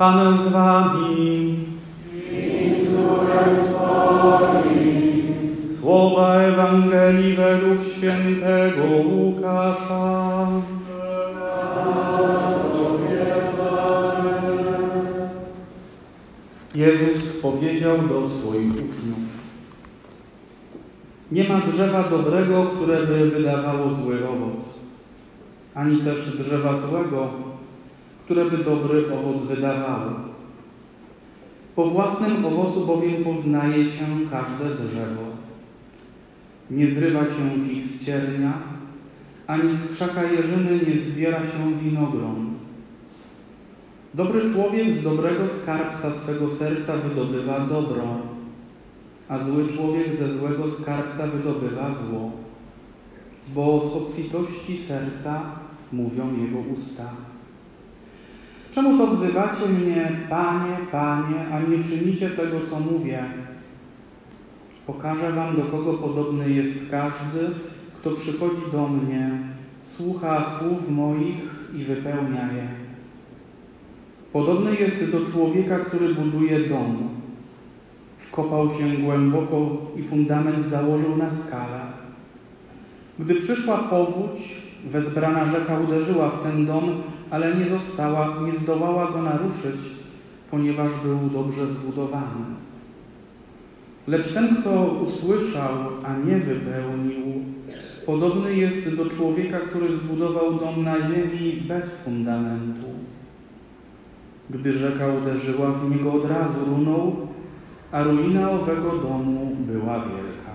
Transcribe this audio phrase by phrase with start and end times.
[0.00, 1.56] Pan z wami.
[5.80, 10.46] Słowa Ewangelii według świętego Łukasza.
[16.74, 19.18] Jezus powiedział do swoich uczniów:
[21.32, 24.64] Nie ma drzewa dobrego, które by wydawało zły owoc,
[25.74, 27.49] ani też drzewa złego,
[28.30, 30.10] które by dobry owoc wydawało.
[31.76, 35.22] Po własnym owocu bowiem poznaje się każde drzewo.
[36.70, 38.52] Nie zrywa się fig z ciernia,
[39.46, 42.54] ani z krzaka jeżyny nie zbiera się winogron.
[44.14, 48.18] Dobry człowiek z dobrego skarbca swego serca wydobywa dobro,
[49.28, 52.30] a zły człowiek ze złego skarbca wydobywa zło,
[53.54, 55.42] bo z obfitości serca
[55.92, 57.04] mówią jego usta.
[58.70, 63.24] Czemu to wzywacie mnie, Panie, Panie, a nie czynicie tego, co mówię?
[64.86, 67.50] Pokażę wam, do kogo podobny jest każdy,
[67.96, 69.30] kto przychodzi do mnie,
[69.78, 72.68] słucha słów moich i wypełnia je.
[74.32, 77.08] Podobny jest do człowieka, który buduje dom.
[78.18, 81.80] Wkopał się głęboko i fundament założył na skalę.
[83.18, 84.56] Gdy przyszła powódź,
[84.90, 89.80] wezbrana rzeka uderzyła w ten dom, ale nie została, nie zdołała go naruszyć,
[90.50, 92.44] ponieważ był dobrze zbudowany.
[94.06, 97.44] Lecz ten, kto usłyszał, a nie wypełnił,
[98.06, 102.86] podobny jest do człowieka, który zbudował dom na ziemi bez fundamentu.
[104.50, 107.16] Gdy rzeka uderzyła w niego, od razu runął,
[107.92, 110.50] a ruina owego domu była wielka.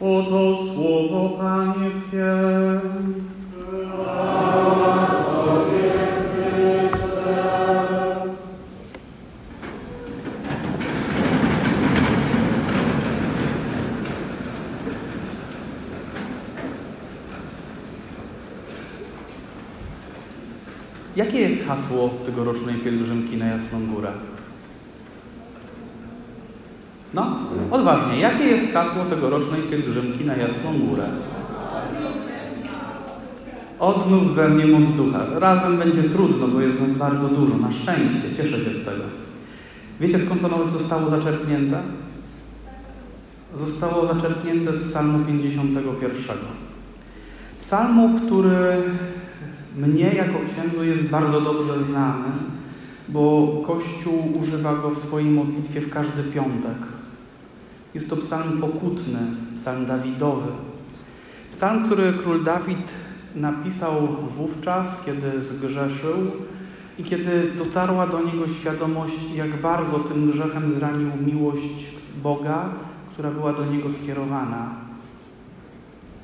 [0.00, 2.24] Oto słowo Pańskie.
[21.16, 24.12] Jakie jest hasło tegorocznej pielgrzymki na Jasną Górę?
[27.14, 27.36] No,
[27.70, 28.20] odważnie.
[28.20, 31.08] Jakie jest hasło tegorocznej pielgrzymki na Jasną Górę?
[33.78, 35.26] Odnów we mnie moc ducha.
[35.38, 37.56] Razem będzie trudno, bo jest nas bardzo dużo.
[37.56, 38.34] Na szczęście.
[38.36, 39.02] Cieszę się z tego.
[40.00, 41.82] Wiecie skąd ono zostało zaczerpnięte?
[43.58, 46.36] Zostało zaczerpnięte z psalmu 51.
[47.60, 48.76] Psalmu, który
[49.76, 52.28] mnie jako księdzu jest bardzo dobrze znany,
[53.08, 56.76] bo Kościół używa go w swojej modlitwie w każdy piątek.
[57.94, 59.18] Jest to psalm pokutny,
[59.56, 60.52] psalm Dawidowy.
[61.50, 62.94] Psalm, który król Dawid
[63.34, 63.92] napisał
[64.36, 66.16] wówczas, kiedy zgrzeszył
[66.98, 71.90] i kiedy dotarła do niego świadomość, jak bardzo tym grzechem zranił miłość
[72.22, 72.68] Boga,
[73.12, 74.74] która była do niego skierowana.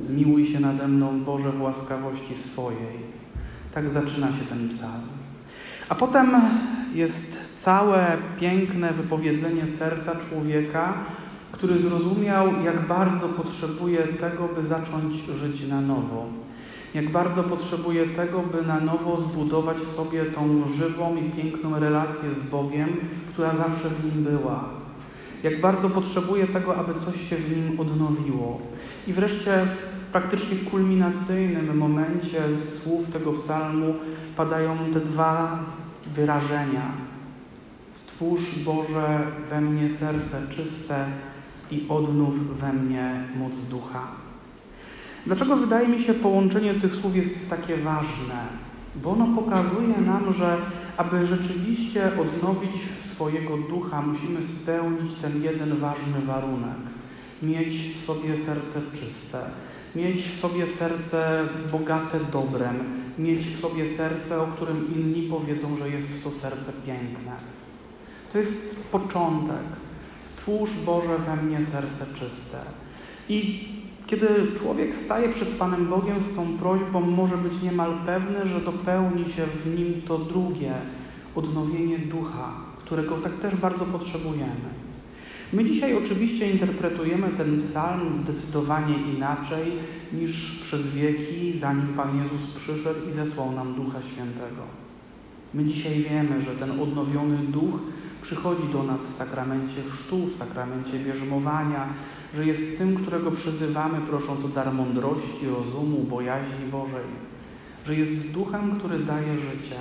[0.00, 3.12] Zmiłuj się nade mną, Boże, w łaskawości swojej.
[3.74, 5.02] Tak zaczyna się ten psalm.
[5.88, 6.30] A potem
[6.94, 10.94] jest całe piękne wypowiedzenie serca człowieka,
[11.52, 16.41] który zrozumiał, jak bardzo potrzebuje tego, by zacząć żyć na nowo.
[16.94, 22.30] Jak bardzo potrzebuje tego, by na nowo zbudować w sobie tą żywą i piękną relację
[22.30, 22.96] z Bogiem,
[23.32, 24.64] która zawsze w nim była.
[25.42, 28.60] Jak bardzo potrzebuje tego, aby coś się w nim odnowiło.
[29.06, 29.66] I wreszcie
[30.12, 33.94] praktycznie kulminacyjnym momencie słów tego psalmu
[34.36, 35.60] padają te dwa
[36.14, 36.92] wyrażenia.
[37.92, 41.06] Stwórz Boże we mnie serce czyste
[41.70, 44.31] i odnów we mnie moc ducha.
[45.26, 48.62] Dlaczego wydaje mi się połączenie tych słów jest takie ważne?
[48.96, 50.58] Bo ono pokazuje nam, że
[50.96, 56.78] aby rzeczywiście odnowić swojego ducha, musimy spełnić ten jeden ważny warunek.
[57.42, 59.38] Mieć w sobie serce czyste
[59.94, 62.78] mieć w sobie serce bogate dobrem,
[63.18, 67.32] mieć w sobie serce, o którym inni powiedzą, że jest to serce piękne.
[68.32, 69.62] To jest początek.
[70.24, 72.58] Stwórz Boże we mnie serce czyste.
[73.28, 73.68] I
[74.06, 74.28] kiedy
[74.58, 79.46] człowiek staje przed Panem Bogiem z tą prośbą, może być niemal pewny, że dopełni się
[79.46, 80.72] w nim to drugie
[81.34, 84.82] odnowienie ducha, którego tak też bardzo potrzebujemy.
[85.52, 89.72] My dzisiaj oczywiście interpretujemy ten psalm zdecydowanie inaczej
[90.12, 94.62] niż przez wieki, zanim Pan Jezus przyszedł i zesłał nam Ducha Świętego.
[95.54, 97.80] My dzisiaj wiemy, że ten odnowiony duch
[98.22, 101.88] przychodzi do nas w sakramencie chrztu, w sakramencie bierzmowania,
[102.34, 107.06] że jest tym, którego przyzywamy prosząc o dar mądrości, rozumu, bojaźni Bożej,
[107.86, 109.80] że jest duchem, który daje życie,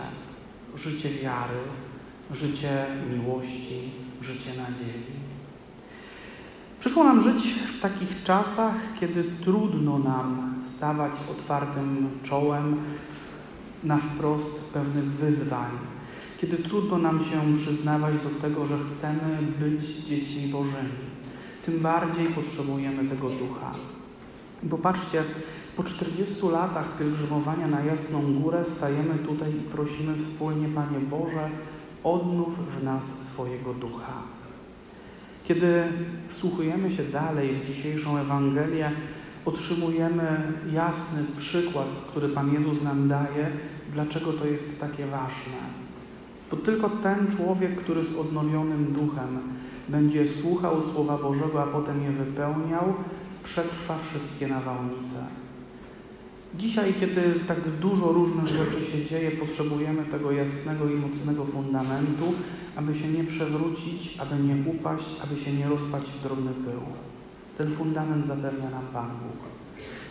[0.75, 1.59] życie wiary,
[2.31, 3.79] życie miłości,
[4.21, 5.21] życie nadziei.
[6.79, 12.75] Przyszło nam żyć w takich czasach, kiedy trudno nam stawać z otwartym czołem
[13.83, 15.71] na wprost pewnych wyzwań,
[16.41, 21.10] kiedy trudno nam się przyznawać do tego, że chcemy być dziećmi Bożymi.
[21.61, 23.73] Tym bardziej potrzebujemy tego ducha.
[24.63, 25.23] I popatrzcie,
[25.75, 31.49] po 40 latach pielgrzymowania na Jasną Górę stajemy tutaj i prosimy wspólnie, Panie Boże,
[32.03, 34.13] odnów w nas swojego ducha.
[35.43, 35.83] Kiedy
[36.27, 38.91] wsłuchujemy się dalej w dzisiejszą Ewangelię,
[39.45, 43.51] otrzymujemy jasny przykład, który Pan Jezus nam daje,
[43.91, 45.80] dlaczego to jest takie ważne.
[46.51, 49.39] Bo tylko ten człowiek, który z odnowionym duchem
[49.89, 52.93] będzie słuchał Słowa Bożego, a potem je wypełniał,
[53.43, 55.25] przetrwa wszystkie nawałnice.
[56.55, 62.33] Dzisiaj, kiedy tak dużo różnych rzeczy się dzieje, potrzebujemy tego jasnego i mocnego fundamentu,
[62.75, 66.81] aby się nie przewrócić, aby nie upaść, aby się nie rozpaść w drobny pył.
[67.57, 69.37] Ten fundament zapewnia nam Pan Bóg.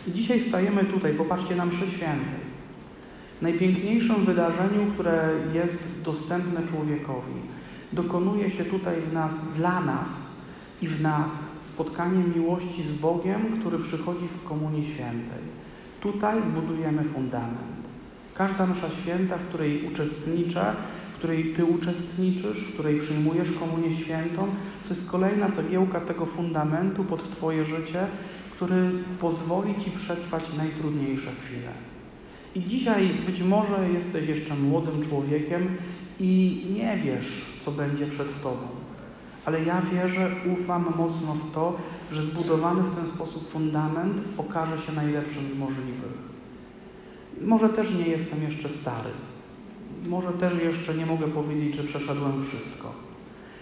[0.07, 2.51] I dzisiaj stajemy tutaj, popatrzcie na mszy świętej.
[3.41, 7.33] Najpiękniejszym wydarzeniu, które jest dostępne człowiekowi.
[7.93, 10.09] Dokonuje się tutaj w nas, dla nas
[10.81, 15.43] i w nas spotkanie miłości z Bogiem, który przychodzi w Komunii Świętej.
[16.01, 17.81] Tutaj budujemy fundament.
[18.33, 20.73] Każda msza święta, w której uczestniczę,
[21.13, 24.47] w której Ty uczestniczysz, w której przyjmujesz komunię świętą,
[24.83, 28.07] to jest kolejna cegiełka tego fundamentu pod Twoje życie,
[28.55, 31.71] który pozwoli Ci przetrwać najtrudniejsze chwile.
[32.55, 35.67] I dzisiaj być może jesteś jeszcze młodym człowiekiem
[36.19, 38.67] i nie wiesz, co będzie przed Tobą.
[39.45, 41.77] Ale ja wierzę, ufam mocno w to,
[42.11, 46.31] że zbudowany w ten sposób fundament okaże się najlepszym z możliwych.
[47.41, 49.09] Może też nie jestem jeszcze stary.
[50.07, 52.93] Może też jeszcze nie mogę powiedzieć, że przeszedłem wszystko.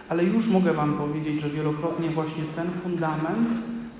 [0.09, 3.49] Ale już mogę Wam powiedzieć, że wielokrotnie właśnie ten fundament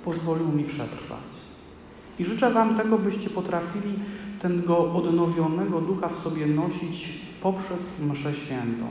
[0.06, 1.48] pozwolił mi przetrwać.
[2.19, 3.94] I życzę Wam tego, byście potrafili
[4.42, 8.86] tego odnowionego ducha w sobie nosić poprzez mszę świętą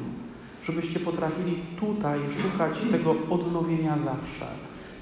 [0.69, 4.47] żebyście potrafili tutaj szukać tego odnowienia zawsze.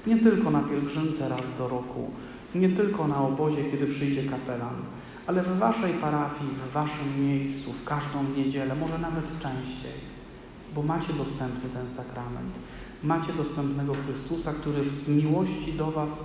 [0.07, 2.11] Nie tylko na pielgrzymce raz do roku,
[2.55, 4.75] nie tylko na obozie, kiedy przyjdzie kapelan,
[5.27, 9.97] ale w waszej parafii, w waszym miejscu, w każdą niedzielę, może nawet częściej,
[10.75, 12.59] bo macie dostępny ten sakrament.
[13.03, 16.23] Macie dostępnego Chrystusa, który z miłości do was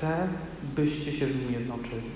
[0.00, 0.28] chce,
[0.76, 2.10] byście się z Nim jednoczyli.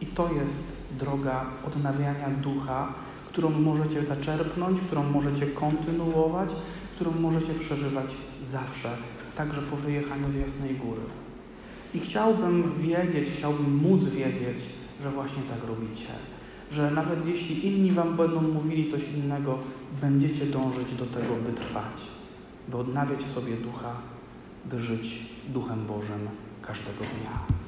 [0.00, 2.94] I to jest droga odnawiania ducha,
[3.28, 6.50] którą możecie zaczerpnąć, którą możecie kontynuować,
[6.94, 8.06] którą możecie przeżywać
[8.46, 8.96] zawsze,
[9.36, 11.00] także po wyjechaniu z Jasnej Góry.
[11.94, 14.58] I chciałbym wiedzieć, chciałbym móc wiedzieć,
[15.02, 16.08] że właśnie tak robicie.
[16.70, 19.58] Że nawet jeśli inni Wam będą mówili coś innego,
[20.00, 22.00] będziecie dążyć do tego, by trwać,
[22.68, 23.96] by odnawiać sobie ducha,
[24.70, 26.28] by żyć Duchem Bożym
[26.66, 27.63] każdego dnia.